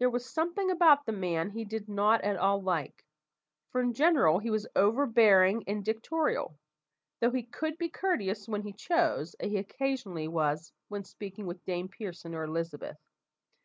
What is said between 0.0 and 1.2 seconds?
There was something about the